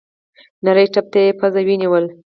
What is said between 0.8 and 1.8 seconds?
تپ ته يې پزه